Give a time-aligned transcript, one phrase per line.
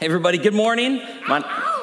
[0.00, 1.02] Hey, everybody, good morning.
[1.28, 1.40] My,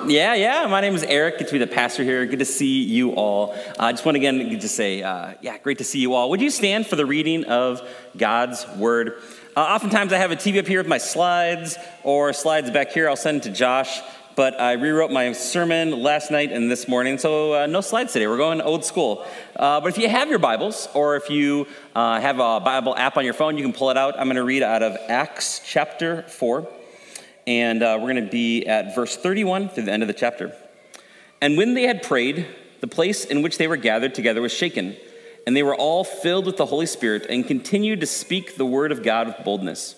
[0.07, 1.37] yeah, yeah, my name is Eric.
[1.37, 2.25] Good to be the pastor here.
[2.25, 3.51] Good to see you all.
[3.51, 6.31] Uh, I just want to again to say, uh, yeah, great to see you all.
[6.31, 9.21] Would you stand for the reading of God's word?
[9.55, 13.07] Uh, oftentimes I have a TV up here with my slides or slides back here.
[13.07, 14.01] I'll send to Josh.
[14.35, 18.25] But I rewrote my sermon last night and this morning, so uh, no slides today.
[18.25, 19.27] We're going old school.
[19.55, 23.17] Uh, but if you have your Bibles, or if you uh, have a Bible app
[23.17, 24.19] on your phone, you can pull it out.
[24.19, 26.67] I'm going to read out of Acts chapter 4
[27.47, 30.53] and uh, we're going to be at verse 31 through the end of the chapter.
[31.41, 32.45] And when they had prayed,
[32.81, 34.97] the place in which they were gathered together was shaken,
[35.47, 38.91] and they were all filled with the Holy Spirit and continued to speak the word
[38.91, 39.95] of God with boldness.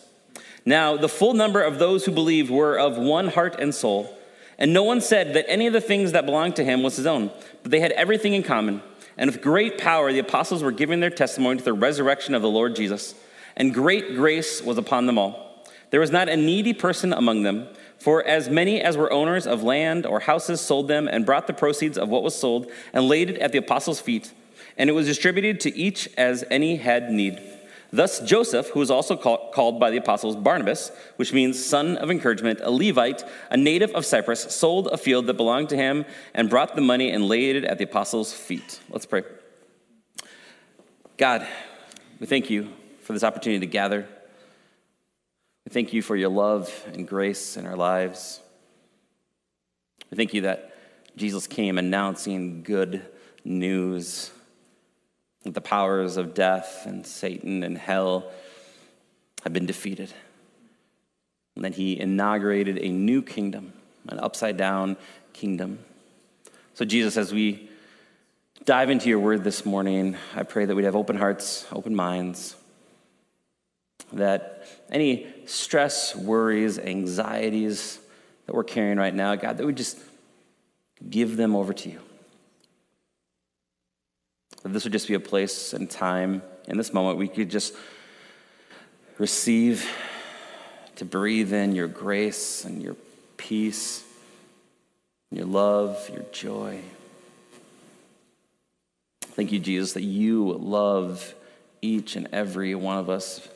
[0.63, 4.15] Now, the full number of those who believed were of one heart and soul,
[4.59, 7.07] and no one said that any of the things that belonged to him was his
[7.07, 7.31] own,
[7.63, 8.83] but they had everything in common.
[9.17, 12.49] And with great power, the apostles were giving their testimony to the resurrection of the
[12.49, 13.15] Lord Jesus,
[13.57, 15.48] and great grace was upon them all.
[15.91, 17.67] There was not a needy person among them,
[17.97, 21.53] for as many as were owners of land or houses sold them and brought the
[21.53, 24.33] proceeds of what was sold and laid it at the apostles' feet,
[24.77, 27.41] and it was distributed to each as any had need.
[27.91, 32.59] Thus, Joseph, who was also called by the apostles Barnabas, which means son of encouragement,
[32.61, 36.75] a Levite, a native of Cyprus, sold a field that belonged to him and brought
[36.75, 38.79] the money and laid it at the apostles' feet.
[38.89, 39.23] Let's pray.
[41.17, 41.47] God,
[42.19, 42.69] we thank you
[43.01, 44.07] for this opportunity to gather
[45.69, 48.39] we thank you for your love and grace in our lives.
[50.09, 50.75] We thank you that
[51.15, 53.05] Jesus came announcing good
[53.45, 54.31] news
[55.43, 58.31] that the powers of death and Satan and hell
[59.43, 60.11] have been defeated.
[61.55, 63.73] And that he inaugurated a new kingdom,
[64.07, 64.97] an upside down
[65.33, 65.77] kingdom.
[66.73, 67.69] So, Jesus, as we
[68.65, 72.55] dive into your word this morning, I pray that we'd have open hearts, open minds
[74.13, 77.99] that any stress, worries, anxieties
[78.45, 79.97] that we're carrying right now, God, that we just
[81.07, 81.99] give them over to you.
[84.63, 87.73] That this would just be a place and time in this moment we could just
[89.17, 89.89] receive,
[90.95, 92.95] to breathe in your grace and your
[93.37, 94.03] peace,
[95.31, 96.81] your love, your joy.
[99.21, 101.33] Thank you, Jesus, that you love
[101.81, 103.47] each and every one of us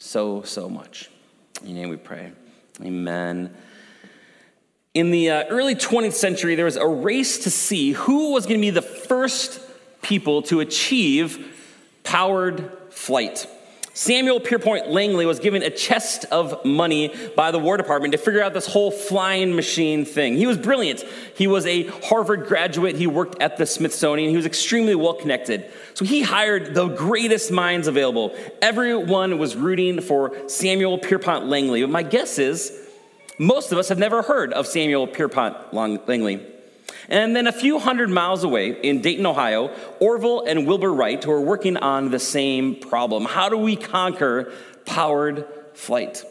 [0.00, 1.08] so, so much.
[1.62, 2.32] In your name we pray.
[2.82, 3.54] Amen.
[4.94, 8.58] In the uh, early 20th century, there was a race to see who was going
[8.58, 9.60] to be the first
[10.02, 11.56] people to achieve
[12.02, 13.46] powered flight.
[13.92, 18.42] Samuel Pierpont Langley was given a chest of money by the War Department to figure
[18.42, 20.36] out this whole flying machine thing.
[20.36, 21.02] He was brilliant.
[21.34, 22.94] He was a Harvard graduate.
[22.94, 24.30] He worked at the Smithsonian.
[24.30, 25.70] He was extremely well connected.
[25.94, 28.36] So he hired the greatest minds available.
[28.62, 31.82] Everyone was rooting for Samuel Pierpont Langley.
[31.82, 32.72] But my guess is
[33.38, 36.46] most of us have never heard of Samuel Pierpont Langley.
[37.08, 41.40] And then a few hundred miles away in Dayton, Ohio, Orville and Wilbur Wright were
[41.40, 43.24] working on the same problem.
[43.24, 44.52] How do we conquer
[44.84, 46.24] powered flight?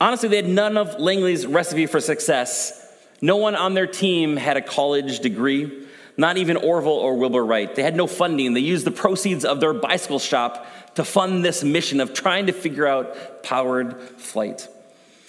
[0.00, 2.78] Honestly, they had none of Langley's recipe for success.
[3.20, 5.86] No one on their team had a college degree,
[6.16, 7.72] not even Orville or Wilbur Wright.
[7.72, 8.54] They had no funding.
[8.54, 10.66] They used the proceeds of their bicycle shop
[10.96, 14.68] to fund this mission of trying to figure out powered flight.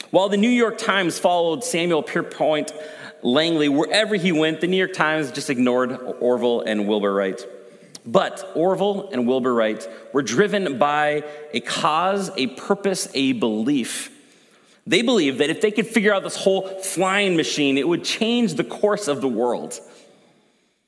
[0.10, 2.72] While the New York Times followed Samuel Pierpont
[3.24, 7.42] Langley, wherever he went, the New York Times just ignored Orville and Wilbur Wright.
[8.06, 11.24] But Orville and Wilbur Wright were driven by
[11.54, 14.10] a cause, a purpose, a belief.
[14.86, 18.56] They believed that if they could figure out this whole flying machine, it would change
[18.56, 19.80] the course of the world.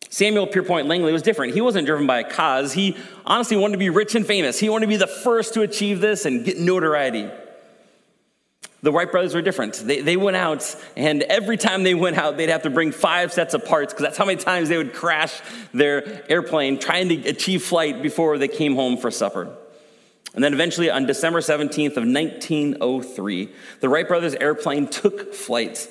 [0.10, 1.54] Samuel Pierpont Langley was different.
[1.54, 2.74] He wasn't driven by a cause.
[2.74, 4.60] He honestly wanted to be rich and famous.
[4.60, 7.30] He wanted to be the first to achieve this and get notoriety.
[8.86, 9.74] The Wright brothers were different.
[9.74, 13.34] They, they went out, and every time they went out, they'd have to bring five
[13.34, 15.42] sets of parts because that's how many times they would crash
[15.74, 19.52] their airplane trying to achieve flight before they came home for supper.
[20.36, 25.90] And then eventually, on December 17th of 1903, the Wright brothers' airplane took flight.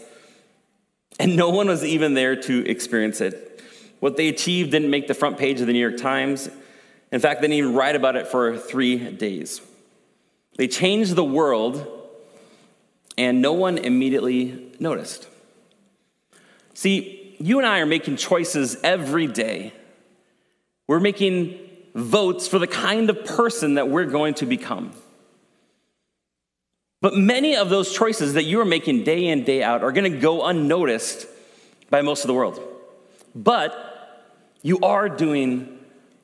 [1.18, 3.60] And no one was even there to experience it.
[3.98, 6.48] What they achieved didn't make the front page of the New York Times.
[7.10, 9.60] In fact, they didn't even write about it for three days.
[10.58, 11.93] They changed the world
[13.16, 15.28] and no one immediately noticed.
[16.74, 19.72] See, you and I are making choices every day.
[20.86, 21.58] We're making
[21.94, 24.92] votes for the kind of person that we're going to become.
[27.00, 30.10] But many of those choices that you are making day in, day out are going
[30.10, 31.26] to go unnoticed
[31.90, 32.60] by most of the world.
[33.34, 33.74] But
[34.62, 35.78] you are doing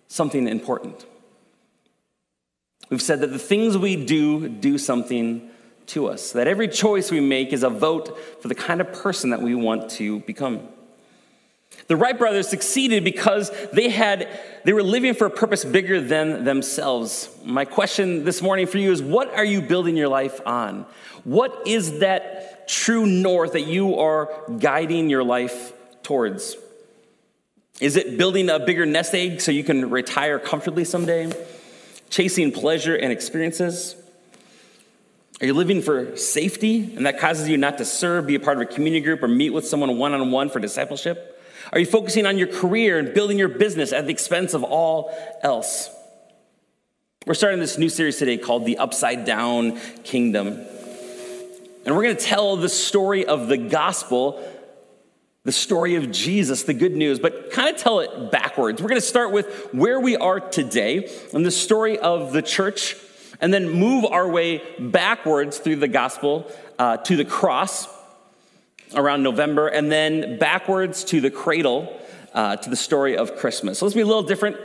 [0.08, 1.04] something important.
[2.88, 5.50] We've said that the things we do do something
[5.90, 6.32] to us.
[6.32, 9.54] That every choice we make is a vote for the kind of person that we
[9.54, 10.69] want to become.
[11.87, 14.28] The Wright brothers succeeded because they had
[14.64, 17.28] they were living for a purpose bigger than themselves.
[17.44, 20.87] My question this morning for you is what are you building your life on?
[21.25, 25.72] What is that true north that you are guiding your life
[26.02, 26.56] towards?
[27.81, 31.32] Is it building a bigger nest egg so you can retire comfortably someday?
[32.10, 33.96] Chasing pleasure and experiences?
[35.40, 38.58] Are you living for safety and that causes you not to serve, be a part
[38.58, 41.42] of a community group, or meet with someone one on one for discipleship?
[41.72, 45.16] Are you focusing on your career and building your business at the expense of all
[45.42, 45.88] else?
[47.26, 50.48] We're starting this new series today called The Upside Down Kingdom.
[51.86, 54.46] And we're going to tell the story of the gospel,
[55.44, 58.82] the story of Jesus, the good news, but kind of tell it backwards.
[58.82, 62.96] We're going to start with where we are today and the story of the church,
[63.40, 67.88] and then move our way backwards through the gospel uh, to the cross
[68.94, 72.00] around November, and then backwards to the cradle,
[72.34, 73.78] uh, to the story of Christmas.
[73.78, 74.56] So let's be a little different.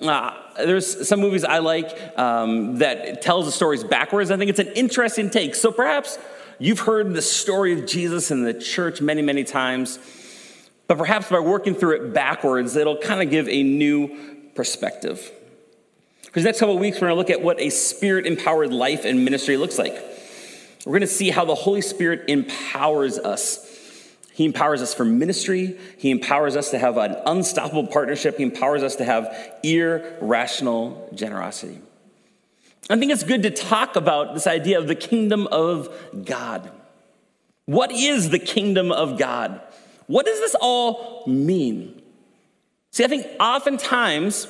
[0.00, 4.30] Uh, there's some movies I like um, that tells the stories backwards.
[4.30, 5.54] I think it's an interesting take.
[5.54, 6.18] So perhaps
[6.58, 9.98] you've heard the story of Jesus in the church many, many times,
[10.86, 14.16] but perhaps by working through it backwards, it'll kind of give a new
[14.54, 15.30] perspective.
[16.34, 19.24] Because next couple weeks, we're going to look at what a spirit empowered life and
[19.24, 19.94] ministry looks like.
[20.84, 23.64] We're going to see how the Holy Spirit empowers us
[24.34, 25.78] he empowers us for ministry.
[25.96, 28.36] He empowers us to have an unstoppable partnership.
[28.36, 29.32] He empowers us to have
[29.62, 31.78] irrational generosity.
[32.90, 35.88] I think it's good to talk about this idea of the kingdom of
[36.24, 36.68] God.
[37.66, 39.60] What is the kingdom of God?
[40.08, 42.02] What does this all mean?
[42.90, 44.48] See, I think oftentimes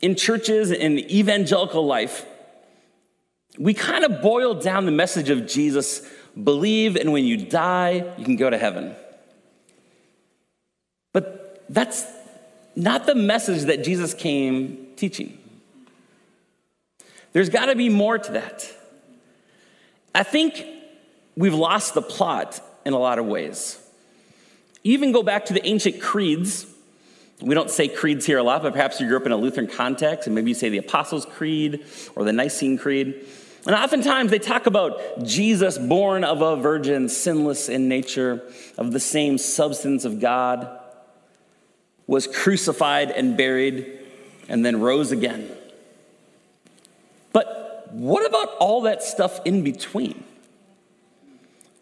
[0.00, 2.26] in churches and evangelical life,
[3.58, 6.06] we kind of boil down the message of Jesus
[6.42, 8.94] believe, and when you die, you can go to heaven.
[11.12, 12.04] But that's
[12.74, 15.38] not the message that Jesus came teaching.
[17.32, 18.70] There's got to be more to that.
[20.14, 20.64] I think
[21.36, 23.78] we've lost the plot in a lot of ways.
[24.84, 26.66] Even go back to the ancient creeds.
[27.40, 29.66] We don't say creeds here a lot, but perhaps you grew up in a Lutheran
[29.66, 31.84] context, and maybe you say the Apostles' Creed
[32.14, 33.26] or the Nicene Creed.
[33.66, 38.42] And oftentimes they talk about Jesus born of a virgin, sinless in nature,
[38.78, 40.80] of the same substance of God
[42.06, 43.98] was crucified and buried,
[44.48, 45.50] and then rose again.
[47.32, 50.22] But what about all that stuff in between?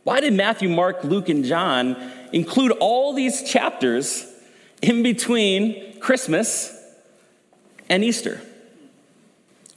[0.02, 1.96] Why did Matthew, Mark, Luke, and John
[2.32, 4.26] include all these chapters
[4.84, 6.70] in between Christmas
[7.88, 8.40] and Easter?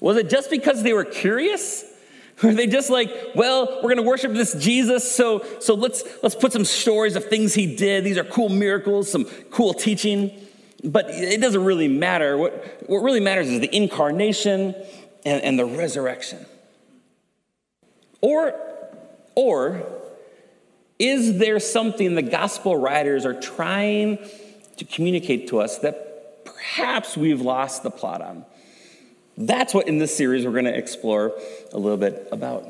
[0.02, 1.86] Was it just because they were curious?
[2.44, 6.54] Were they just like, well, we're to worship this Jesus, so, so let's, let's put
[6.54, 8.04] some stories of things he did.
[8.04, 10.32] These are cool miracles, some cool teaching.
[10.84, 12.38] But it doesn't really matter.
[12.38, 14.76] What, what really matters is the incarnation
[15.26, 16.46] and, and the resurrection.
[18.22, 18.54] Or,
[19.34, 19.84] or
[21.00, 24.20] is there something the gospel writers are trying
[24.78, 28.46] to communicate to us that perhaps we've lost the plot on?
[29.38, 31.34] That's what in this series we're going to explore
[31.72, 32.68] a little bit about.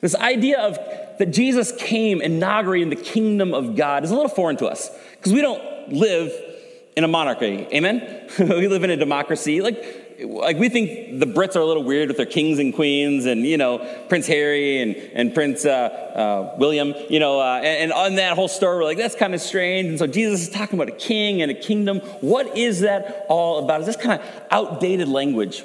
[0.00, 0.78] This idea of
[1.18, 5.32] that Jesus came inaugurating the kingdom of God is a little foreign to us because
[5.32, 6.32] we don't live
[6.96, 7.66] in a monarchy.
[7.74, 8.28] Amen?
[8.38, 9.60] we live in a democracy.
[9.60, 13.26] Like, like we think the Brits are a little weird with their kings and queens
[13.26, 17.90] and, you know, Prince Harry and, and Prince uh, uh, William, you know, uh, and,
[17.90, 19.88] and, on that whole story, we're like, that's kind of strange.
[19.88, 22.00] And so Jesus is talking about a king and a kingdom.
[22.20, 23.80] What is that all about?
[23.80, 25.64] Is this kind of outdated language?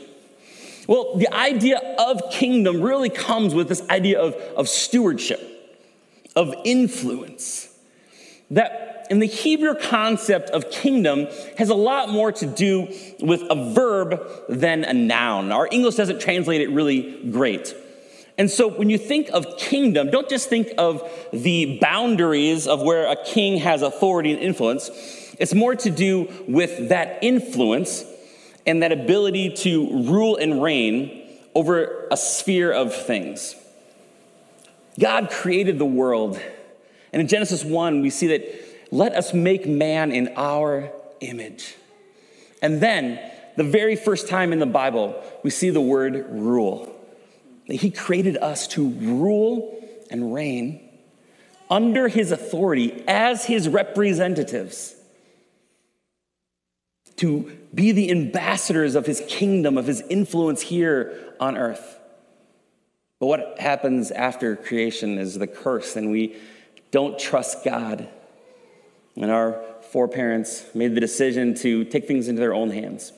[0.87, 5.41] Well, the idea of kingdom really comes with this idea of, of stewardship,
[6.35, 7.69] of influence.
[8.51, 12.87] That and the Hebrew concept of kingdom has a lot more to do
[13.19, 15.51] with a verb than a noun.
[15.51, 17.75] Our English doesn't translate it really great.
[18.37, 23.07] And so when you think of kingdom, don't just think of the boundaries of where
[23.07, 24.89] a king has authority and influence.
[25.39, 28.03] It's more to do with that influence
[28.65, 33.55] and that ability to rule and reign over a sphere of things.
[34.99, 36.39] God created the world.
[37.13, 38.64] And in Genesis 1, we see that
[38.95, 41.75] let us make man in our image.
[42.61, 43.19] And then,
[43.57, 46.91] the very first time in the Bible, we see the word rule.
[47.65, 49.77] He created us to rule
[50.09, 50.87] and reign
[51.69, 54.95] under his authority as his representatives,
[57.17, 61.97] to be the ambassadors of his kingdom, of his influence here on earth.
[63.19, 66.35] But what happens after creation is the curse, and we
[66.91, 68.07] don't trust God.
[69.15, 73.13] And our foreparents made the decision to take things into their own hands.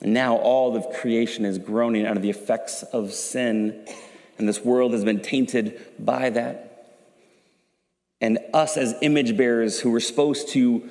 [0.00, 3.86] And now all of creation is groaning under the effects of sin,
[4.38, 6.68] and this world has been tainted by that.
[8.20, 10.88] And us as image bearers who were supposed to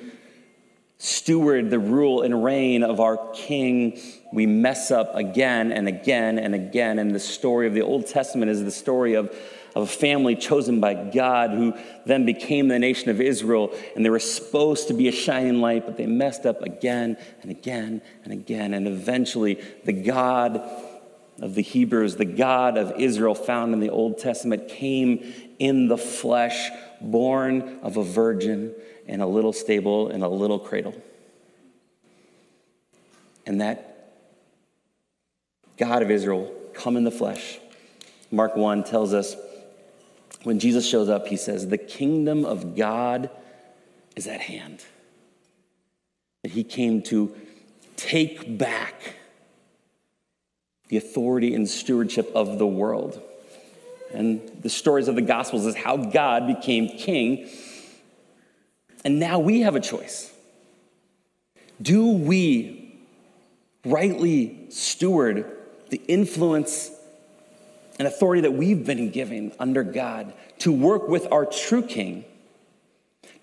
[0.98, 3.98] steward the rule and reign of our king,
[4.32, 6.98] we mess up again and again and again.
[6.98, 9.34] And the story of the Old Testament is the story of,
[9.74, 11.74] of a family chosen by God who
[12.04, 13.74] then became the nation of Israel.
[13.94, 17.50] And they were supposed to be a shining light, but they messed up again and
[17.50, 18.74] again and again.
[18.74, 20.62] And eventually, the God
[21.40, 25.98] of the Hebrews, the God of Israel found in the Old Testament, came in the
[25.98, 28.74] flesh, born of a virgin
[29.06, 30.94] in a little stable in a little cradle.
[33.46, 34.12] And that
[35.76, 37.58] God of Israel come in the flesh.
[38.30, 39.34] Mark 1 tells us
[40.44, 43.30] when Jesus shows up, he says, The kingdom of God
[44.16, 44.84] is at hand.
[46.42, 47.34] That he came to
[47.96, 49.16] take back
[50.88, 53.22] the authority and stewardship of the world.
[54.12, 57.48] And the stories of the Gospels is how God became king
[59.04, 60.32] and now we have a choice.
[61.80, 62.94] Do we
[63.84, 65.50] rightly steward
[65.90, 66.90] the influence
[67.98, 72.24] and authority that we've been given under God to work with our true King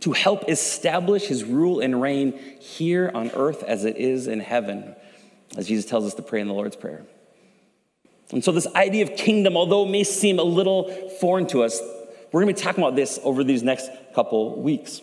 [0.01, 4.95] to help establish his rule and reign here on earth as it is in heaven,
[5.57, 7.05] as Jesus tells us to pray in the Lord's Prayer?
[8.31, 10.89] And so, this idea of kingdom, although it may seem a little
[11.19, 11.81] foreign to us,
[12.31, 15.01] we're going to be talking about this over these next couple weeks.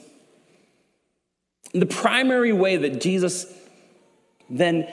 [1.72, 3.52] The primary way that Jesus
[4.48, 4.88] then,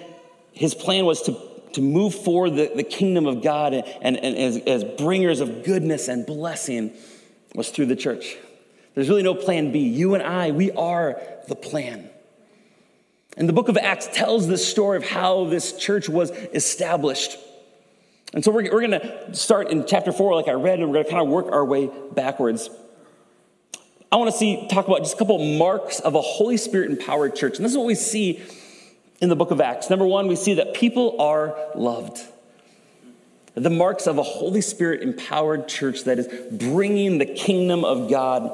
[0.51, 1.37] his plan was to,
[1.73, 5.63] to move forward the, the kingdom of God and, and, and as, as bringers of
[5.63, 6.93] goodness and blessing
[7.55, 8.37] was through the church.
[8.95, 9.79] There's really no plan B.
[9.79, 12.09] You and I, we are the plan.
[13.35, 17.37] And the book of Acts tells the story of how this church was established.
[18.33, 20.95] And so we're, we're going to start in chapter four, like I read, and we're
[20.95, 22.69] going to kind of work our way backwards.
[24.11, 27.35] I want to see talk about just a couple marks of a Holy Spirit empowered
[27.35, 27.55] church.
[27.55, 28.43] And this is what we see
[29.23, 29.89] in the book of Acts.
[29.89, 32.19] Number one, we see that people are loved.
[33.55, 38.51] The marks of a Holy Spirit empowered church that is bringing the kingdom of God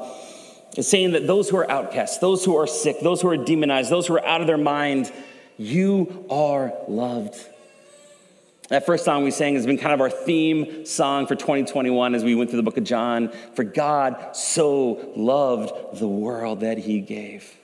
[0.76, 3.90] is saying that those who are outcasts, those who are sick, those who are demonized,
[3.90, 5.12] those who are out of their mind,
[5.58, 7.34] you are loved.
[8.68, 12.22] That first song we sang has been kind of our theme song for 2021 as
[12.22, 13.32] we went through the book of John.
[13.56, 17.56] For God so loved the world that he gave.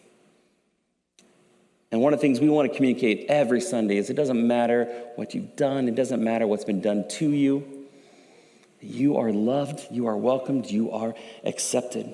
[1.93, 4.85] And one of the things we want to communicate every Sunday is it doesn't matter
[5.15, 7.87] what you've done, it doesn't matter what's been done to you.
[8.81, 11.15] You are loved, you are welcomed, you are
[11.45, 12.13] accepted.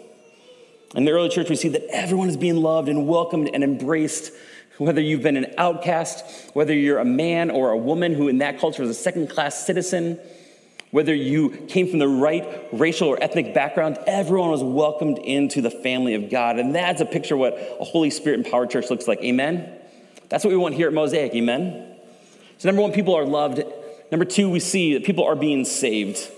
[0.94, 4.32] In the early church, we see that everyone is being loved and welcomed and embraced
[4.78, 8.58] whether you've been an outcast, whether you're a man or a woman who in that
[8.58, 10.18] culture was a second class citizen,
[10.92, 15.70] whether you came from the right racial or ethnic background, everyone was welcomed into the
[15.70, 16.58] family of God.
[16.58, 19.18] And that's a picture of what a Holy Spirit empowered church looks like.
[19.22, 19.72] Amen?
[20.28, 21.34] That's what we want here at Mosaic.
[21.34, 21.96] Amen?
[22.58, 23.62] So, number one, people are loved.
[24.10, 26.30] Number two, we see that people are being saved.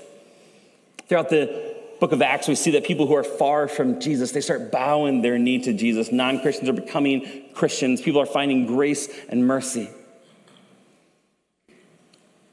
[1.08, 4.40] Throughout the book of Acts, we see that people who are far from Jesus, they
[4.40, 6.12] start bowing their knee to Jesus.
[6.12, 8.00] Non Christians are becoming Christians.
[8.00, 9.90] People are finding grace and mercy.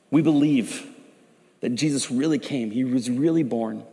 [0.10, 0.91] We believe
[1.62, 3.84] that Jesus really came, He was really born.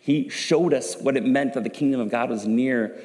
[0.00, 3.00] He showed us what it meant that the kingdom of God was near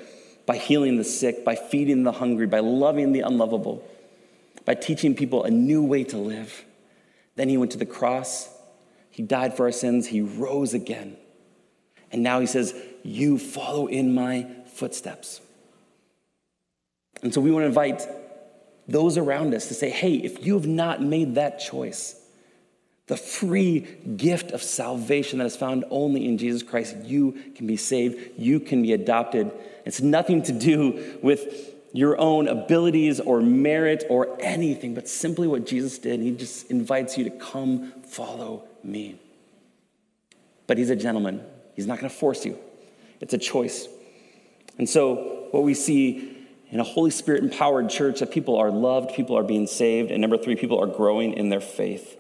[0.45, 3.87] by healing the sick, by feeding the hungry, by loving the unlovable,
[4.65, 6.65] by teaching people a new way to live.
[7.35, 8.49] Then he went to the cross
[9.19, 10.07] he died for our sins.
[10.07, 11.17] He rose again.
[12.09, 15.41] And now he says, You follow in my footsteps.
[17.21, 18.07] And so we want to invite
[18.87, 22.15] those around us to say, Hey, if you have not made that choice,
[23.09, 23.79] the free
[24.17, 28.59] gift of salvation that is found only in Jesus Christ, you can be saved, you
[28.59, 29.51] can be adopted.
[29.83, 35.65] It's nothing to do with your own abilities or merit or anything, but simply what
[35.65, 36.19] Jesus did.
[36.19, 39.19] He just invites you to come follow me.
[40.67, 41.43] But he's a gentleman.
[41.75, 42.59] He's not going to force you.
[43.21, 43.87] It's a choice.
[44.77, 46.37] And so, what we see
[46.69, 50.21] in a Holy Spirit empowered church that people are loved, people are being saved, and
[50.21, 52.17] number three, people are growing in their faith.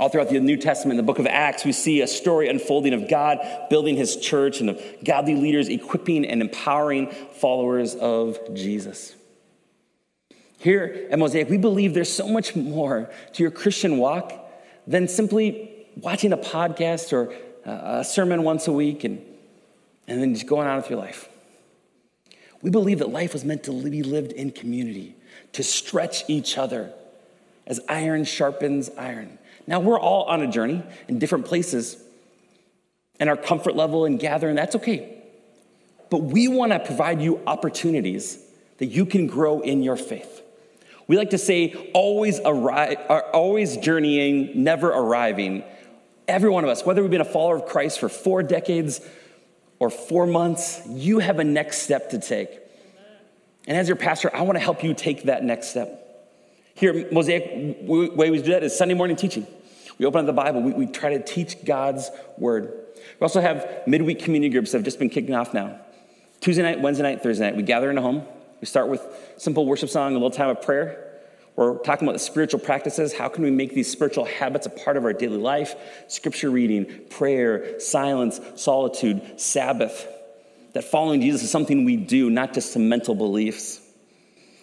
[0.00, 2.94] All throughout the New Testament, in the book of Acts, we see a story unfolding
[2.94, 3.38] of God
[3.68, 9.14] building his church and of godly leaders equipping and empowering followers of Jesus.
[10.56, 14.32] Here at Mosaic, we believe there's so much more to your Christian walk
[14.86, 17.34] than simply watching a podcast or
[17.70, 19.22] a sermon once a week and,
[20.08, 21.28] and then just going on with your life.
[22.62, 25.14] We believe that life was meant to be lived in community,
[25.52, 26.90] to stretch each other
[27.66, 29.36] as iron sharpens iron.
[29.66, 31.96] Now, we're all on a journey in different places,
[33.18, 35.22] and our comfort level in gathering, that's okay.
[36.10, 38.38] But we want to provide you opportunities
[38.78, 40.42] that you can grow in your faith.
[41.06, 45.64] We like to say, always, arri- uh, always journeying, never arriving.
[46.26, 49.00] Every one of us, whether we've been a follower of Christ for four decades
[49.78, 52.50] or four months, you have a next step to take.
[53.66, 55.99] And as your pastor, I want to help you take that next step.
[56.80, 59.46] Here, Mosaic, way we do that is Sunday morning teaching.
[59.98, 62.72] We open up the Bible, we, we try to teach God's word.
[62.96, 65.78] We also have midweek community groups that have just been kicking off now.
[66.40, 68.22] Tuesday night, Wednesday night, Thursday night, we gather in a home.
[68.62, 69.06] We start with
[69.36, 71.20] simple worship song, a little time of prayer.
[71.54, 73.12] We're talking about the spiritual practices.
[73.12, 75.74] How can we make these spiritual habits a part of our daily life?
[76.08, 80.08] Scripture reading, prayer, silence, solitude, Sabbath.
[80.72, 83.82] That following Jesus is something we do, not just some mental beliefs.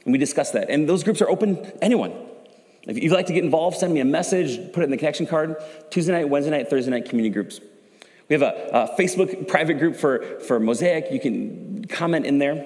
[0.08, 0.70] And we discuss that.
[0.70, 2.14] And those groups are open to anyone.
[2.84, 5.28] If you'd like to get involved, send me a message, put it in the connection
[5.28, 5.58] card.
[5.90, 7.60] Tuesday night, Wednesday night, Thursday night community groups.
[8.30, 11.12] We have a, a Facebook private group for, for Mosaic.
[11.12, 12.66] You can comment in there.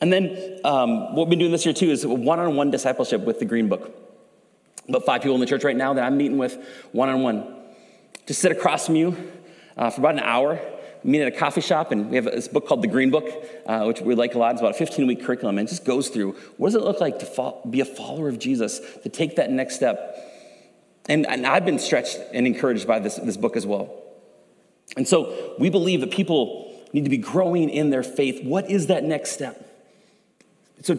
[0.00, 3.20] And then um, what we've been doing this year too is one on one discipleship
[3.20, 3.94] with the Green Book.
[4.88, 6.58] About five people in the church right now that I'm meeting with
[6.90, 7.54] one on one.
[8.26, 9.16] Just sit across from you
[9.76, 10.58] uh, for about an hour,
[11.04, 13.28] meet at a coffee shop, and we have this book called The Green Book,
[13.66, 14.52] uh, which we like a lot.
[14.52, 17.00] It's about a 15 week curriculum, and it just goes through what does it look
[17.00, 20.16] like to fo- be a follower of Jesus, to take that next step.
[21.08, 24.02] And, and I've been stretched and encouraged by this, this book as well.
[24.96, 28.42] And so we believe that people need to be growing in their faith.
[28.42, 29.60] What is that next step?
[30.82, 30.98] So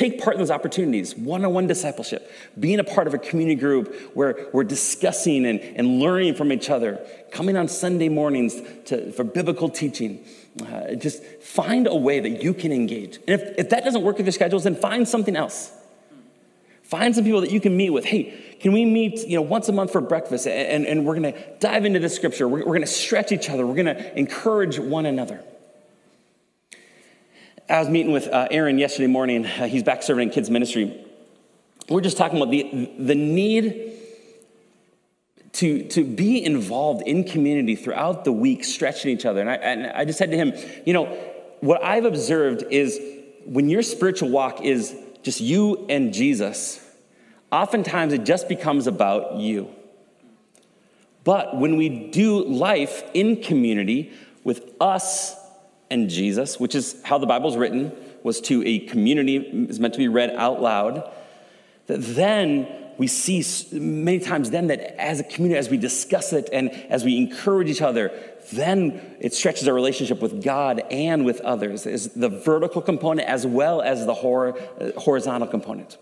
[0.00, 3.60] take part in those opportunities one on one discipleship, being a part of a community
[3.60, 6.98] group where we're discussing and, and learning from each other,
[7.30, 10.24] coming on Sunday mornings to, for biblical teaching.
[10.66, 13.16] Uh, just find a way that you can engage.
[13.28, 15.70] And if, if that doesn't work with your schedules, then find something else.
[16.82, 18.04] Find some people that you can meet with.
[18.04, 20.46] Hey, can we meet you know, once a month for breakfast?
[20.46, 22.48] And, and, and we're going to dive into the scripture.
[22.48, 23.66] We're, we're going to stretch each other.
[23.66, 25.44] We're going to encourage one another.
[27.70, 29.46] I was meeting with uh, Aaron yesterday morning.
[29.46, 31.06] Uh, he's back serving in kids' ministry.
[31.88, 33.92] We're just talking about the, the need
[35.52, 39.40] to, to be involved in community throughout the week, stretching each other.
[39.40, 40.52] And I, and I just said to him,
[40.84, 41.06] you know,
[41.60, 42.98] what I've observed is
[43.44, 46.84] when your spiritual walk is just you and Jesus,
[47.52, 49.70] oftentimes it just becomes about you.
[51.22, 55.36] But when we do life in community with us
[55.90, 59.98] and Jesus, which is how the Bible's written, was to a community, is meant to
[59.98, 61.10] be read out loud,
[61.86, 66.50] that then we see many times then that as a community, as we discuss it
[66.52, 68.12] and as we encourage each other,
[68.52, 73.46] then it stretches our relationship with God and with others, is the vertical component as
[73.46, 75.96] well as the uh, horizontal component.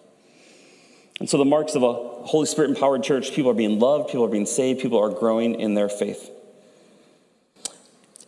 [1.21, 4.25] And so the marks of a Holy Spirit empowered church, people are being loved, people
[4.25, 6.31] are being saved, people are growing in their faith.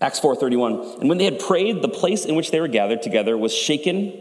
[0.00, 1.00] Acts 4:31.
[1.00, 4.12] And when they had prayed, the place in which they were gathered together was shaken,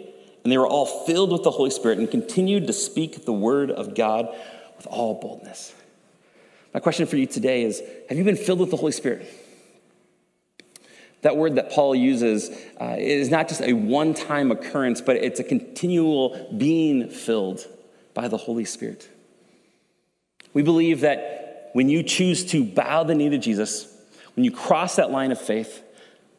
[0.44, 3.72] and they were all filled with the Holy Spirit and continued to speak the word
[3.72, 4.28] of God
[4.78, 5.74] with all boldness.
[6.74, 9.28] My question for you today is Have you been filled with the Holy Spirit?
[11.22, 15.40] That word that Paul uses uh, is not just a one time occurrence, but it's
[15.40, 17.68] a continual being filled
[18.14, 19.10] by the Holy Spirit.
[20.54, 23.96] We believe that when you choose to bow the knee to Jesus,
[24.40, 25.84] when you cross that line of faith,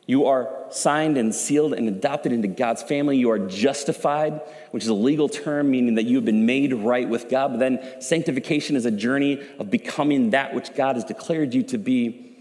[0.07, 3.19] you are signed and sealed and adopted into God's family.
[3.19, 7.07] You are justified, which is a legal term meaning that you have been made right
[7.07, 7.49] with God.
[7.49, 11.77] But then sanctification is a journey of becoming that which God has declared you to
[11.77, 12.39] be.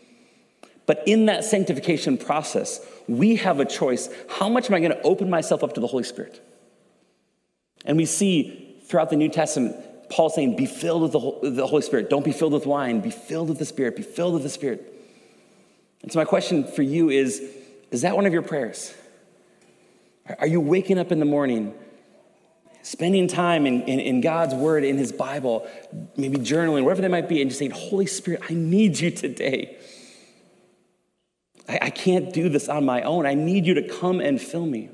[0.86, 4.08] But in that sanctification process, we have a choice.
[4.30, 6.42] How much am I going to open myself up to the Holy Spirit?
[7.84, 9.76] And we see throughout the New Testament,
[10.10, 11.12] Paul saying, Be filled with
[11.56, 12.10] the Holy Spirit.
[12.10, 13.02] Don't be filled with wine.
[13.02, 13.98] Be filled with the Spirit.
[13.98, 14.96] Be filled with the Spirit.
[16.02, 17.42] And so, my question for you is
[17.92, 18.94] Is that one of your prayers?
[20.38, 21.74] Are you waking up in the morning,
[22.84, 25.68] spending time in, in, in, God's Word, in His Bible,
[26.16, 29.78] maybe journaling, whatever that might be, and just saying, Holy Spirit, I need you today.
[31.68, 33.26] I, I can't do this on my own.
[33.26, 34.90] I need you to come and fill me.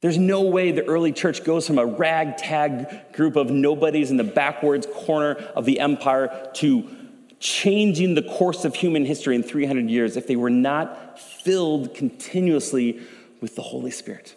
[0.00, 4.24] There's no way the early church goes from a ragtag group of nobodies in the
[4.24, 6.88] backwards corner of the empire to
[7.40, 13.00] changing the course of human history in 300 years if they were not filled continuously
[13.40, 14.36] with the Holy Spirit.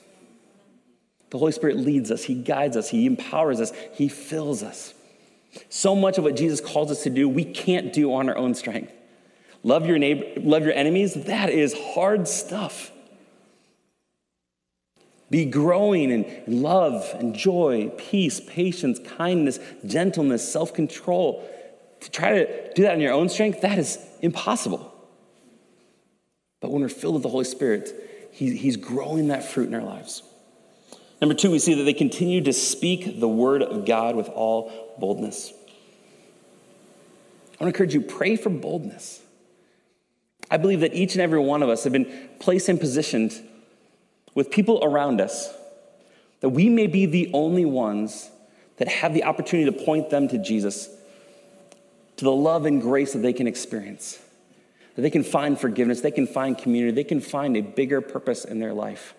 [1.30, 4.94] The Holy Spirit leads us, He guides us, He empowers us, He fills us.
[5.70, 8.56] So much of what Jesus calls us to do, we can't do on our own
[8.56, 8.94] strength.
[9.63, 12.92] Love your neighbor, love your enemies, that is hard stuff.
[15.30, 21.44] Be growing in love and joy, peace, patience, kindness, gentleness, self control.
[22.04, 24.94] To try to do that in your own strength, that is impossible.
[26.60, 29.84] But when we're filled with the Holy Spirit, he, He's growing that fruit in our
[29.84, 30.22] lives.
[31.22, 34.96] Number two, we see that they continue to speak the word of God with all
[35.00, 35.54] boldness.
[37.32, 39.22] I want to encourage you, pray for boldness.
[40.52, 43.42] I believe that each and every one of us have been placed in positions
[44.36, 45.54] with people around us,
[46.42, 48.30] that we may be the only ones
[48.78, 50.89] that have the opportunity to point them to Jesus,
[52.17, 54.19] to the love and grace that they can experience,
[54.95, 58.45] that they can find forgiveness, they can find community, they can find a bigger purpose
[58.45, 59.13] in their life.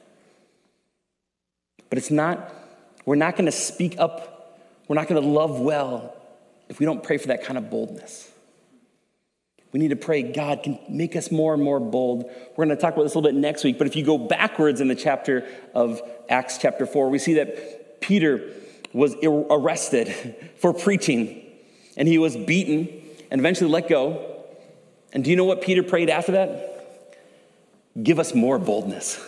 [1.88, 2.52] But it's not,
[3.04, 6.16] we're not to speak up, we're not to love well
[6.68, 8.30] if we don't pray for that kind of boldness.
[9.72, 12.30] We need to pray, God can make us more and more bold.
[12.56, 14.18] We're going to talk about this a little bit next week, but if you go
[14.18, 18.52] backwards in the chapter of Acts, chapter 4, we see that Peter
[18.92, 21.43] was arrested for preaching
[21.96, 22.88] and he was beaten
[23.30, 24.44] and eventually let go.
[25.12, 27.18] And do you know what Peter prayed after that?
[28.00, 29.20] Give us more boldness.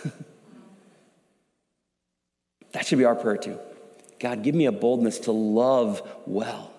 [2.73, 3.59] that should be our prayer too.
[4.19, 6.73] God, give me a boldness to love well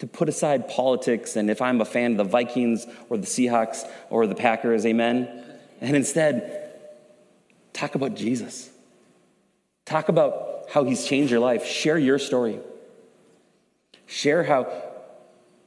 [0.00, 3.88] to put aside politics and if I'm a fan of the Vikings or the Seahawks
[4.08, 5.44] or the Packers, amen?
[5.80, 6.72] And instead,
[7.72, 8.70] talk about Jesus.
[9.84, 11.66] Talk about how he's changed your life.
[11.66, 12.60] Share your story.
[14.10, 14.66] Share how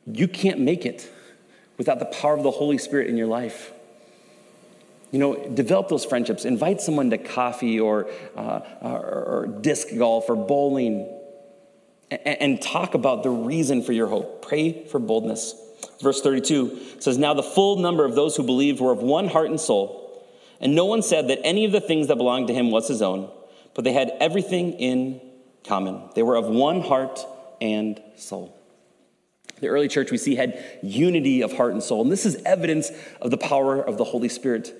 [0.05, 1.09] you can't make it
[1.77, 3.71] without the power of the Holy Spirit in your life.
[5.11, 6.43] You know, develop those friendships.
[6.43, 11.07] Invite someone to coffee or, uh, or, or disc golf or bowling
[12.11, 14.45] and talk about the reason for your hope.
[14.45, 15.55] Pray for boldness.
[16.01, 19.49] Verse 32 says, Now the full number of those who believed were of one heart
[19.49, 20.27] and soul,
[20.59, 23.01] and no one said that any of the things that belonged to him was his
[23.01, 23.31] own,
[23.73, 25.21] but they had everything in
[25.63, 26.09] common.
[26.13, 27.25] They were of one heart
[27.61, 28.57] and soul.
[29.59, 32.91] The early church we see had unity of heart and soul, and this is evidence
[33.21, 34.73] of the power of the Holy Spirit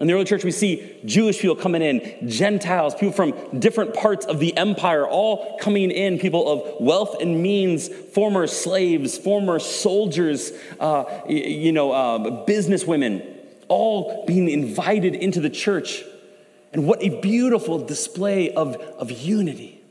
[0.00, 4.26] in the early church, we see Jewish people coming in, Gentiles, people from different parts
[4.26, 10.52] of the empire, all coming in, people of wealth and means, former slaves, former soldiers,
[10.80, 13.22] uh, you know, uh, business women,
[13.68, 16.02] all being invited into the church.
[16.72, 19.82] And what a beautiful display of, of unity.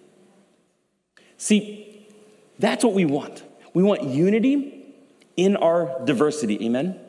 [1.38, 1.81] See,
[2.62, 3.44] that's what we want.
[3.74, 4.94] We want unity
[5.36, 6.64] in our diversity.
[6.66, 7.00] Amen?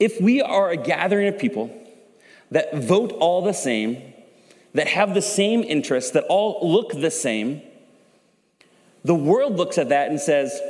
[0.00, 1.70] If we are a gathering of people
[2.50, 4.14] that vote all the same,
[4.74, 7.62] that have the same interests, that all look the same,
[9.04, 10.60] the world looks at that and says,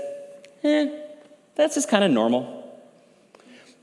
[0.62, 0.90] eh,
[1.54, 2.60] that's just kind of normal.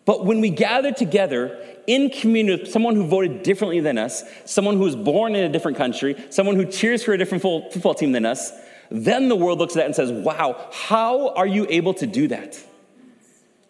[0.05, 4.77] But when we gather together in community with someone who voted differently than us, someone
[4.77, 8.11] who was born in a different country, someone who cheers for a different football team
[8.11, 8.51] than us,
[8.91, 12.27] then the world looks at that and says, wow, how are you able to do
[12.27, 12.61] that?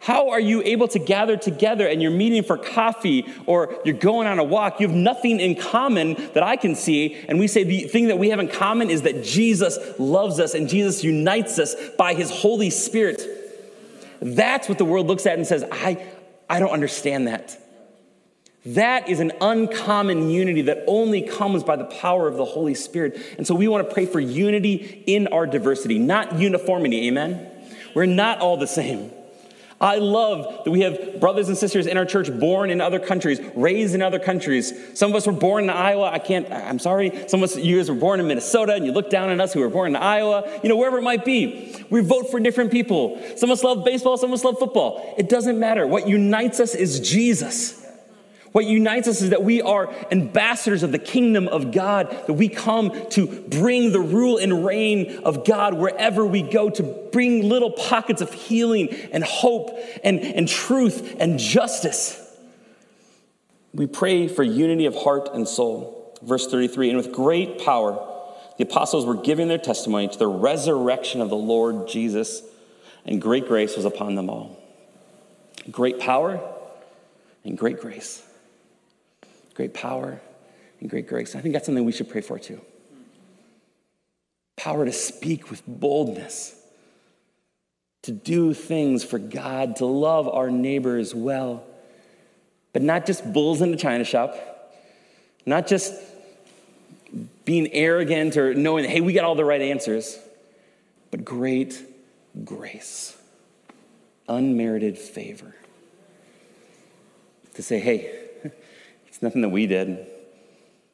[0.00, 4.26] How are you able to gather together and you're meeting for coffee or you're going
[4.26, 4.80] on a walk?
[4.80, 7.14] You have nothing in common that I can see.
[7.28, 10.54] And we say the thing that we have in common is that Jesus loves us
[10.54, 13.22] and Jesus unites us by his Holy Spirit.
[14.20, 16.04] That's what the world looks at and says, I,
[16.50, 17.56] I don't understand that.
[18.64, 23.20] That is an uncommon unity that only comes by the power of the Holy Spirit.
[23.36, 27.08] And so we want to pray for unity in our diversity, not uniformity.
[27.08, 27.48] Amen?
[27.94, 29.10] We're not all the same.
[29.80, 33.40] I love that we have brothers and sisters in our church born in other countries,
[33.56, 34.72] raised in other countries.
[34.96, 36.08] Some of us were born in Iowa.
[36.08, 37.10] I can't, I'm sorry.
[37.26, 39.52] Some of us, you guys were born in Minnesota and you look down on us
[39.52, 41.74] who were born in Iowa, you know, wherever it might be.
[41.90, 43.20] We vote for different people.
[43.34, 45.16] Some of us love baseball, some of us love football.
[45.18, 45.84] It doesn't matter.
[45.84, 47.81] What unites us is Jesus.
[48.52, 52.50] What unites us is that we are ambassadors of the kingdom of God, that we
[52.50, 57.70] come to bring the rule and reign of God wherever we go, to bring little
[57.70, 59.70] pockets of healing and hope
[60.04, 62.18] and, and truth and justice.
[63.72, 66.18] We pray for unity of heart and soul.
[66.22, 67.92] Verse 33 And with great power,
[68.58, 72.42] the apostles were giving their testimony to the resurrection of the Lord Jesus,
[73.06, 74.58] and great grace was upon them all.
[75.70, 76.38] Great power
[77.44, 78.22] and great grace
[79.52, 80.20] great power,
[80.80, 81.34] and great grace.
[81.34, 82.60] I think that's something we should pray for too.
[84.56, 86.54] Power to speak with boldness,
[88.02, 91.64] to do things for God, to love our neighbors well,
[92.72, 94.36] but not just bulls in the china shop,
[95.46, 95.94] not just
[97.44, 100.18] being arrogant or knowing, hey, we got all the right answers,
[101.10, 101.80] but great
[102.44, 103.16] grace,
[104.28, 105.54] unmerited favor.
[107.54, 108.21] To say, hey,
[109.22, 110.04] it's nothing that we did,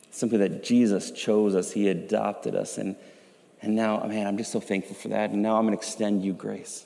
[0.07, 2.95] it's simply that Jesus chose us, He adopted us, and,
[3.63, 5.31] and now, man, I'm just so thankful for that.
[5.31, 6.85] And now I'm going to extend you grace.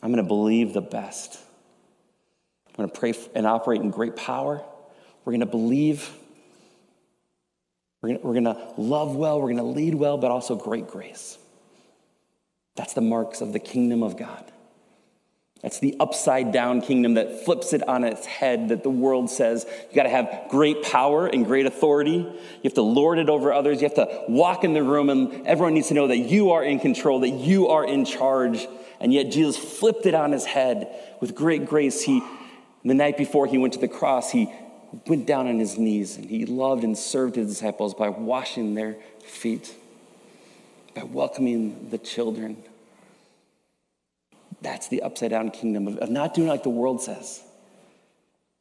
[0.00, 1.40] I'm going to believe the best.
[2.68, 4.62] I'm going to pray and operate in great power.
[5.24, 6.08] We're going to believe.
[8.02, 9.40] We're going to love well.
[9.40, 11.38] We're going to lead well, but also great grace.
[12.76, 14.52] That's the marks of the kingdom of God.
[15.66, 19.66] That's the upside down kingdom that flips it on its head, that the world says
[19.90, 22.12] you got to have great power and great authority.
[22.12, 23.82] You have to lord it over others.
[23.82, 26.62] You have to walk in the room, and everyone needs to know that you are
[26.62, 28.68] in control, that you are in charge.
[29.00, 32.00] And yet Jesus flipped it on his head with great grace.
[32.00, 32.22] He,
[32.84, 34.48] the night before he went to the cross, he
[35.08, 38.94] went down on his knees and he loved and served his disciples by washing their
[39.24, 39.74] feet
[40.94, 42.56] by welcoming the children.
[44.62, 47.42] That's the upside down kingdom of, of not doing like the world says.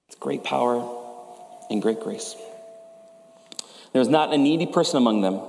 [0.08, 0.84] It's great power
[1.70, 2.36] and great grace.
[3.92, 5.42] There was not a needy person among them.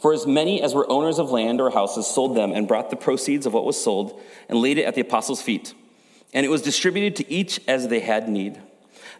[0.00, 2.96] For as many as were owners of land or houses sold them and brought the
[2.96, 5.74] proceeds of what was sold and laid it at the apostles' feet.
[6.34, 8.60] And it was distributed to each as they had need.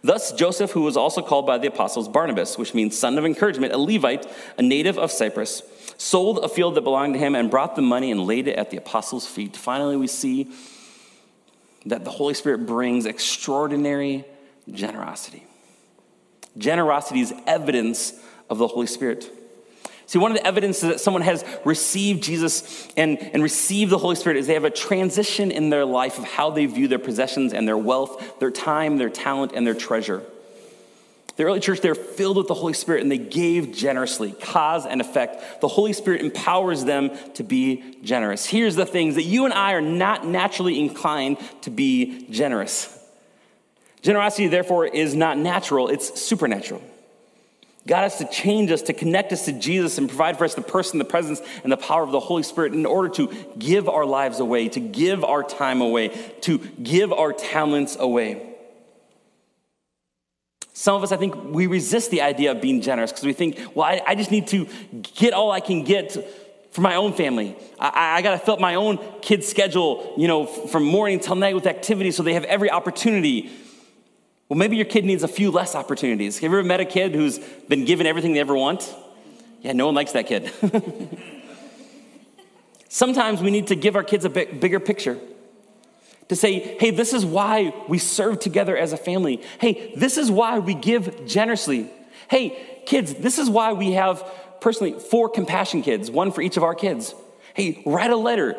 [0.02, 3.72] Thus, Joseph, who was also called by the apostles Barnabas, which means son of encouragement,
[3.72, 4.26] a Levite,
[4.58, 5.62] a native of Cyprus,
[6.02, 8.70] sold a field that belonged to him and brought the money and laid it at
[8.70, 9.56] the apostles' feet.
[9.56, 10.50] Finally, we see
[11.86, 14.24] that the Holy Spirit brings extraordinary
[14.70, 15.46] generosity.
[16.58, 18.14] Generosity is evidence
[18.50, 19.30] of the Holy Spirit.
[20.06, 24.16] See, one of the evidences that someone has received Jesus and, and received the Holy
[24.16, 27.52] Spirit is they have a transition in their life of how they view their possessions
[27.52, 30.24] and their wealth, their time, their talent, and their treasure.
[31.36, 35.00] The early church, they're filled with the Holy Spirit and they gave generously, cause and
[35.00, 35.60] effect.
[35.60, 38.44] The Holy Spirit empowers them to be generous.
[38.44, 42.98] Here's the things that you and I are not naturally inclined to be generous.
[44.02, 46.82] Generosity, therefore, is not natural, it's supernatural.
[47.86, 50.62] God has to change us, to connect us to Jesus, and provide for us the
[50.62, 54.06] person, the presence, and the power of the Holy Spirit in order to give our
[54.06, 56.08] lives away, to give our time away,
[56.42, 58.51] to give our talents away.
[60.74, 63.58] Some of us, I think, we resist the idea of being generous because we think,
[63.74, 64.66] well, I, I, just need to
[65.14, 66.16] get all I can get
[66.72, 67.54] for my own family.
[67.78, 71.34] I, I got to fill up my own kid's schedule, you know, from morning till
[71.34, 73.50] night with activities so they have every opportunity.
[74.48, 76.38] Well, maybe your kid needs a few less opportunities.
[76.38, 78.94] Have you ever met a kid who's been given everything they ever want?
[79.60, 80.50] Yeah, no one likes that kid.
[82.88, 85.18] Sometimes we need to give our kids a bigger picture
[86.32, 89.42] to say, hey, this is why we serve together as a family.
[89.60, 91.90] Hey, this is why we give generously.
[92.28, 94.24] Hey, kids, this is why we have
[94.62, 97.14] personally four compassion kids, one for each of our kids.
[97.52, 98.56] Hey, write a letter.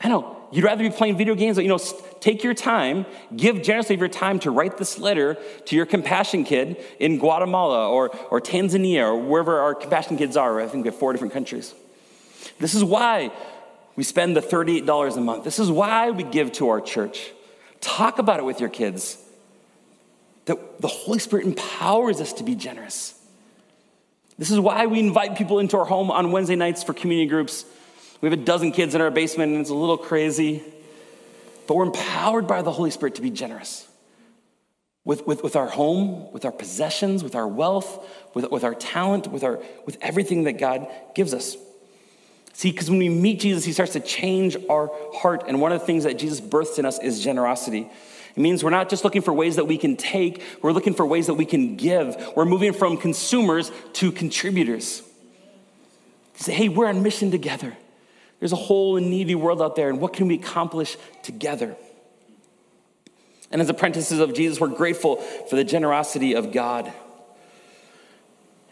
[0.00, 1.78] I know you'd rather be playing video games, but you know,
[2.20, 3.04] take your time,
[3.36, 7.86] give generously of your time to write this letter to your compassion kid in Guatemala
[7.86, 10.58] or, or Tanzania or wherever our compassion kids are.
[10.58, 11.74] I think we have four different countries.
[12.58, 13.30] This is why
[14.00, 15.44] we spend the $38 a month.
[15.44, 17.32] This is why we give to our church.
[17.82, 19.18] Talk about it with your kids.
[20.46, 23.12] That the Holy Spirit empowers us to be generous.
[24.38, 27.66] This is why we invite people into our home on Wednesday nights for community groups.
[28.22, 30.62] We have a dozen kids in our basement, and it's a little crazy.
[31.66, 33.86] But we're empowered by the Holy Spirit to be generous
[35.04, 39.26] with, with, with our home, with our possessions, with our wealth, with, with our talent,
[39.26, 41.54] with, our, with everything that God gives us.
[42.52, 45.44] See, because when we meet Jesus, he starts to change our heart.
[45.48, 47.90] And one of the things that Jesus births in us is generosity.
[48.36, 51.04] It means we're not just looking for ways that we can take, we're looking for
[51.04, 52.16] ways that we can give.
[52.36, 55.02] We're moving from consumers to contributors.
[56.34, 57.76] Say, hey, we're on mission together.
[58.38, 61.76] There's a whole needy world out there, and what can we accomplish together?
[63.50, 66.92] And as apprentices of Jesus, we're grateful for the generosity of God.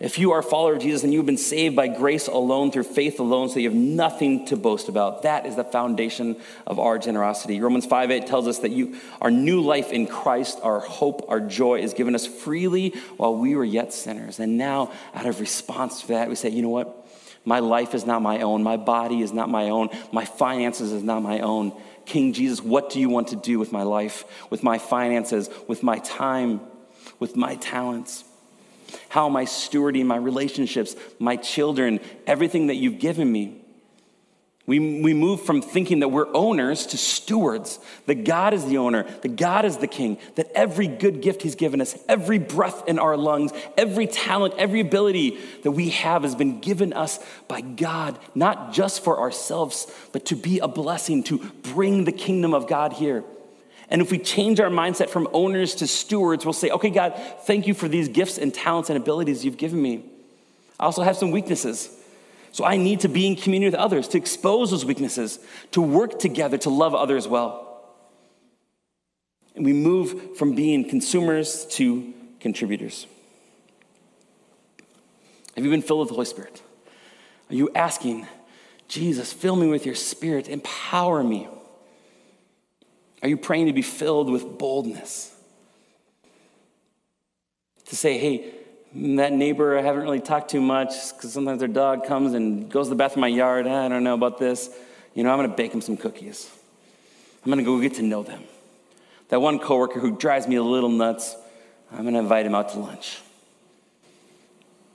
[0.01, 2.85] If you are a follower of Jesus and you've been saved by grace alone, through
[2.85, 6.37] faith alone, so you have nothing to boast about, that is the foundation
[6.69, 7.61] of our generosity.
[7.61, 11.41] Romans 5 8 tells us that you, our new life in Christ, our hope, our
[11.41, 14.39] joy is given us freely while we were yet sinners.
[14.39, 17.07] And now, out of response to that, we say, you know what?
[17.45, 18.63] My life is not my own.
[18.63, 19.89] My body is not my own.
[20.13, 21.73] My finances is not my own.
[22.07, 25.83] King Jesus, what do you want to do with my life, with my finances, with
[25.83, 26.61] my time,
[27.19, 28.25] with my talents?
[29.09, 33.63] How am I stewarding my relationships, my children, everything that you've given me?
[34.69, 39.05] We, we move from thinking that we're owners to stewards, that God is the owner,
[39.23, 42.99] that God is the king, that every good gift He's given us, every breath in
[42.99, 48.19] our lungs, every talent, every ability that we have has been given us by God,
[48.35, 52.93] not just for ourselves, but to be a blessing, to bring the kingdom of God
[52.93, 53.25] here.
[53.91, 57.67] And if we change our mindset from owners to stewards, we'll say, okay, God, thank
[57.67, 60.05] you for these gifts and talents and abilities you've given me.
[60.79, 61.91] I also have some weaknesses.
[62.53, 65.39] So I need to be in community with others, to expose those weaknesses,
[65.73, 67.65] to work together, to love others well.
[69.55, 73.07] And we move from being consumers to contributors.
[75.57, 76.63] Have you been filled with the Holy Spirit?
[77.51, 78.27] Are you asking,
[78.87, 81.49] Jesus, fill me with your spirit, empower me?
[83.23, 85.35] Are you praying to be filled with boldness?
[87.87, 88.55] To say, hey,
[88.95, 92.87] that neighbor I haven't really talked to much because sometimes their dog comes and goes
[92.87, 93.67] to the bathroom in my yard.
[93.67, 94.71] I don't know about this.
[95.15, 96.51] You know, I'm going to bake them some cookies.
[97.45, 98.45] I'm going to go get to know them.
[99.29, 101.37] That one coworker who drives me a little nuts,
[101.91, 103.21] I'm going to invite him out to lunch.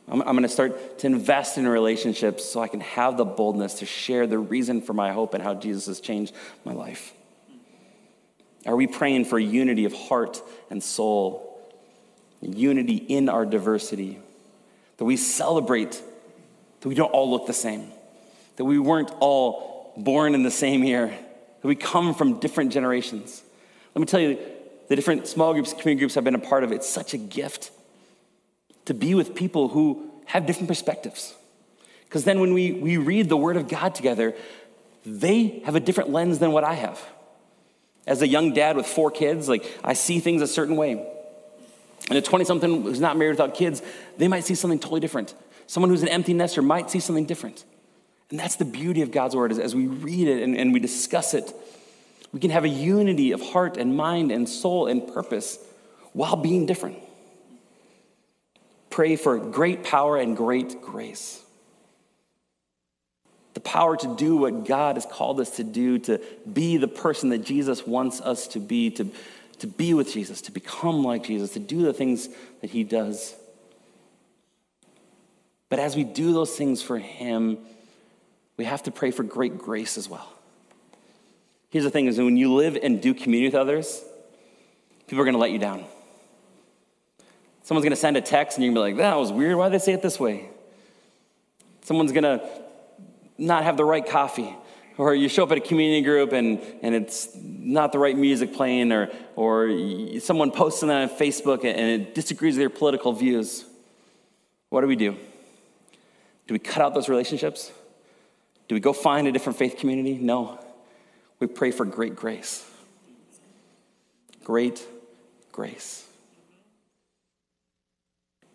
[0.07, 3.75] I'm, I'm going to start to invest in relationships so I can have the boldness
[3.75, 6.33] to share the reason for my hope and how Jesus has changed
[6.65, 7.13] my life.
[8.65, 11.53] Are we praying for unity of heart and soul
[12.51, 14.19] unity in our diversity,
[14.97, 16.01] that we celebrate
[16.81, 17.89] that we don't all look the same,
[18.57, 23.41] that we weren't all born in the same year, that we come from different generations.
[23.95, 24.37] Let me tell you,
[24.89, 27.71] the different small groups, community groups I've been a part of, it's such a gift
[28.85, 31.33] to be with people who have different perspectives.
[32.03, 34.35] Because then when we, we read the Word of God together,
[35.05, 37.01] they have a different lens than what I have.
[38.05, 41.05] As a young dad with four kids, like I see things a certain way.
[42.09, 43.81] And a 20 something who's not married without kids,
[44.17, 45.33] they might see something totally different.
[45.67, 47.63] Someone who's an empty nester might see something different.
[48.29, 50.79] And that's the beauty of God's word is as we read it and, and we
[50.79, 51.53] discuss it,
[52.33, 55.59] we can have a unity of heart and mind and soul and purpose
[56.13, 56.97] while being different.
[58.89, 61.42] Pray for great power and great grace.
[63.63, 66.19] Power to do what God has called us to do, to
[66.51, 69.09] be the person that Jesus wants us to be, to
[69.63, 72.27] to be with Jesus, to become like Jesus, to do the things
[72.59, 73.33] that he does.
[75.69, 77.59] But as we do those things for him,
[78.57, 80.27] we have to pray for great grace as well.
[81.69, 84.03] Here's the thing is when you live and do community with others,
[85.07, 85.85] people are going to let you down.
[87.63, 89.55] Someone's going to send a text and you're going to be like, that was weird.
[89.55, 90.49] Why did they say it this way?
[91.83, 92.45] Someone's going to
[93.43, 94.55] not have the right coffee.
[94.97, 98.53] Or you show up at a community group and, and it's not the right music
[98.53, 103.65] playing, or, or someone posts something on Facebook and it disagrees with your political views.
[104.69, 105.17] What do we do?
[106.47, 107.71] Do we cut out those relationships?
[108.67, 110.17] Do we go find a different faith community?
[110.17, 110.59] No.
[111.39, 112.69] We pray for great grace.
[114.43, 114.85] Great
[115.51, 116.07] grace.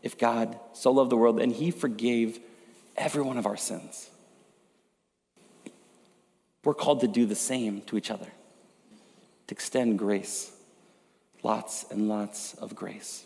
[0.02, 2.38] If God so loved the world and he forgave
[2.96, 4.08] every one of our sins,
[6.68, 8.26] we're called to do the same to each other,
[9.46, 10.52] to extend grace,
[11.42, 13.24] lots and lots of grace.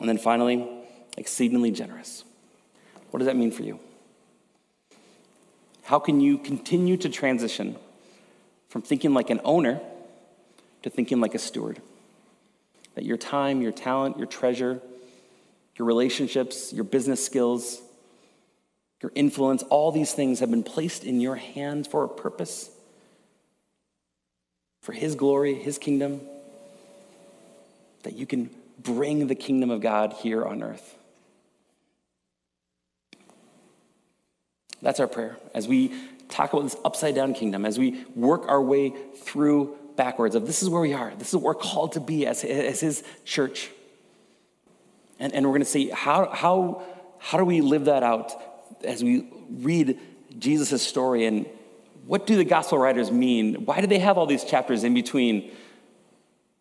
[0.00, 0.66] And then finally,
[1.18, 2.24] exceedingly generous.
[3.10, 3.78] What does that mean for you?
[5.82, 7.76] How can you continue to transition
[8.70, 9.78] from thinking like an owner
[10.84, 11.82] to thinking like a steward?
[12.94, 14.80] That your time, your talent, your treasure,
[15.76, 17.82] your relationships, your business skills,
[19.02, 22.70] your influence, all these things have been placed in your hands for a purpose,
[24.82, 26.20] for His glory, His kingdom,
[28.02, 30.96] that you can bring the kingdom of God here on earth.
[34.82, 35.36] That's our prayer.
[35.54, 35.92] As we
[36.28, 40.62] talk about this upside down kingdom, as we work our way through backwards of this
[40.62, 43.70] is where we are, this is what we're called to be as, as His church.
[45.18, 46.82] And, and we're going to see how, how,
[47.18, 48.32] how do we live that out
[48.84, 49.98] as we read
[50.38, 51.46] Jesus' story and
[52.06, 53.66] what do the gospel writers mean?
[53.66, 55.52] Why do they have all these chapters in between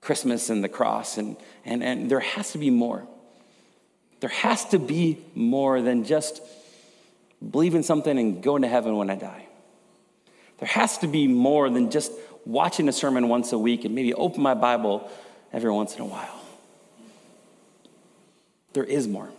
[0.02, 1.17] Christmas and the cross?
[1.17, 3.08] And, and, and there has to be more.
[4.19, 6.41] There has to be more than just
[7.47, 9.47] believing something and going to heaven when I die.
[10.60, 12.12] There has to be more than just
[12.45, 15.10] watching a sermon once a week and maybe open my Bible
[15.53, 16.39] every once in a while.
[18.74, 19.30] There is more.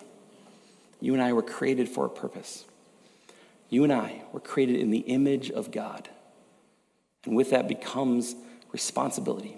[1.00, 2.64] You and I were created for a purpose.
[3.68, 6.08] You and I were created in the image of God.
[7.24, 8.34] And with that becomes
[8.72, 9.56] responsibility,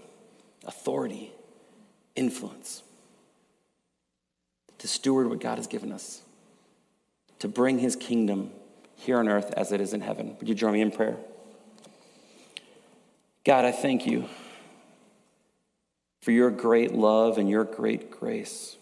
[0.64, 1.32] authority,
[2.14, 2.82] influence
[4.78, 6.22] to steward what God has given us,
[7.38, 8.50] to bring his kingdom
[8.96, 10.36] here on earth as it is in heaven.
[10.38, 11.16] Would you join me in prayer?
[13.44, 14.28] God, I thank you
[16.20, 18.76] for your great love and your great grace.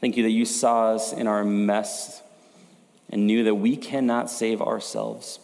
[0.00, 2.22] Thank you that you saw us in our mess
[3.10, 5.40] and knew that we cannot save ourselves.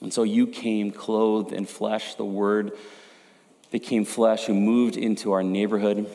[0.00, 2.14] And so you came clothed in flesh.
[2.14, 2.72] The Word
[3.70, 6.08] became flesh who moved into our neighborhood,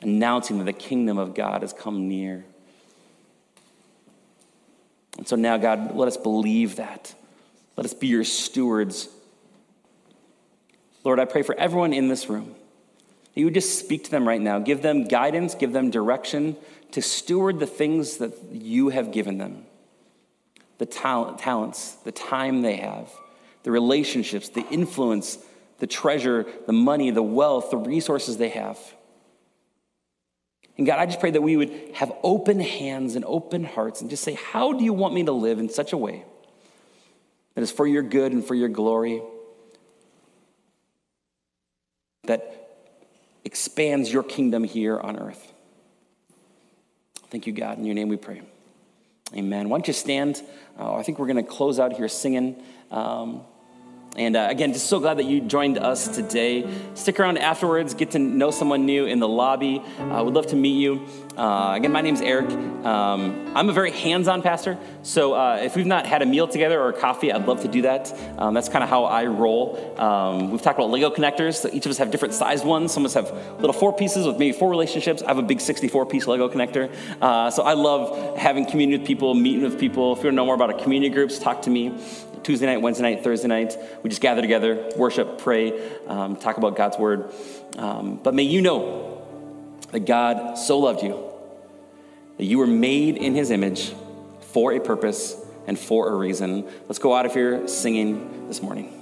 [0.00, 2.44] announcing that the kingdom of God has come near.
[5.18, 7.14] And so now, God, let us believe that.
[7.76, 9.08] Let us be your stewards.
[11.04, 12.54] Lord, I pray for everyone in this room
[13.34, 14.58] that you would just speak to them right now.
[14.58, 16.56] Give them guidance, give them direction
[16.92, 19.66] to steward the things that you have given them
[20.78, 23.08] the talent, talents, the time they have,
[23.62, 25.38] the relationships, the influence,
[25.78, 28.78] the treasure, the money, the wealth, the resources they have.
[30.76, 34.10] And God, I just pray that we would have open hands and open hearts and
[34.10, 36.24] just say, How do you want me to live in such a way
[37.54, 39.22] that is for your good and for your glory?
[42.24, 42.61] That
[43.52, 45.52] expands your kingdom here on earth.
[47.28, 47.76] Thank you, God.
[47.76, 48.40] In your name we pray.
[49.34, 49.68] Amen.
[49.68, 50.42] Why don't you stand?
[50.78, 52.62] Uh, I think we're going to close out here singing.
[52.90, 53.42] Um,
[54.16, 56.68] and uh, again, just so glad that you joined us today.
[56.94, 59.82] Stick around afterwards, get to know someone new in the lobby.
[59.98, 61.06] Uh, we'd love to meet you.
[61.34, 62.50] Uh, again, my name's Eric.
[62.84, 66.46] Um, I'm a very hands on pastor, so uh, if we've not had a meal
[66.46, 68.12] together or a coffee, I'd love to do that.
[68.36, 69.98] Um, that's kind of how I roll.
[69.98, 71.54] Um, we've talked about Lego connectors.
[71.54, 72.92] So each of us have different sized ones.
[72.92, 75.22] Some of us have little four pieces with maybe four relationships.
[75.22, 76.94] I have a big 64 piece Lego connector.
[77.22, 80.12] Uh, so I love having community with people, meeting with people.
[80.12, 81.98] If you want to know more about our community groups, talk to me.
[82.42, 83.76] Tuesday night, Wednesday night, Thursday night.
[84.02, 87.32] We just gather together, worship, pray, um, talk about God's word.
[87.76, 89.22] Um, but may you know
[89.92, 91.30] that God so loved you
[92.38, 93.94] that you were made in his image
[94.40, 95.36] for a purpose
[95.66, 96.68] and for a reason.
[96.88, 99.01] Let's go out of here singing this morning.